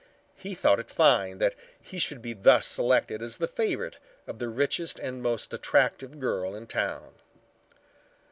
He 0.35 0.55
thought 0.55 0.79
it 0.79 0.89
fine 0.89 1.37
that 1.37 1.53
he 1.79 1.99
should 1.99 2.23
be 2.23 2.33
thus 2.33 2.65
selected 2.65 3.21
as 3.21 3.37
the 3.37 3.47
favorite 3.47 3.99
of 4.25 4.39
the 4.39 4.49
richest 4.49 4.97
and 4.97 5.21
most 5.21 5.53
attractive 5.53 6.17
girl 6.19 6.55
in 6.55 6.65
town. 6.65 7.13